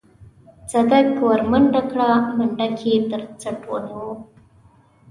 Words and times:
صدک 0.71 1.07
ورمنډه 1.27 1.81
کړه 1.91 2.11
منډک 2.37 2.77
يې 2.87 2.95
تر 3.09 3.21
څټ 3.41 3.59
ونيوه. 3.71 4.11